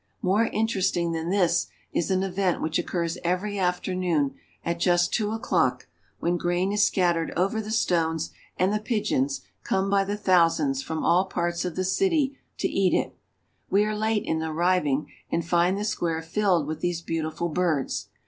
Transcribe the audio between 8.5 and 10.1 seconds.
and the pigeons come by